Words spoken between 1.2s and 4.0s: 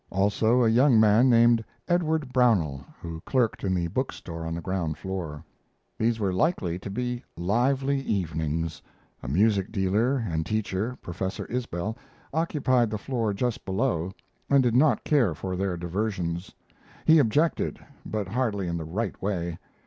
named Edward Brownell, who clerked in the